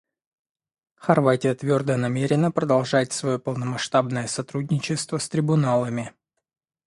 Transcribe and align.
Хорватия 0.95 1.53
твердо 1.53 1.95
намерена 1.95 2.51
продолжать 2.51 3.13
свое 3.13 3.37
полномасштабное 3.37 4.25
сотрудничество 4.25 5.19
с 5.19 5.29
трибуналами. 5.29 6.11